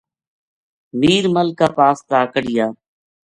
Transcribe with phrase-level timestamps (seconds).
[0.99, 2.67] میر ملک کا پا س تا کڈھیا